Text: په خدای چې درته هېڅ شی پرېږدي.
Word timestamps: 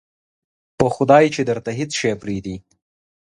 په 0.77 0.85
خدای 0.95 1.25
چې 1.35 1.41
درته 1.49 1.71
هېڅ 1.79 1.91
شی 1.99 2.11
پرېږدي. 2.21 2.55